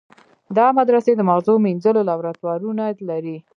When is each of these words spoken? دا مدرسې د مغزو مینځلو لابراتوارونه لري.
دا 0.57 0.67
مدرسې 0.77 1.11
د 1.15 1.21
مغزو 1.29 1.53
مینځلو 1.65 2.07
لابراتوارونه 2.09 2.83
لري. 3.09 3.37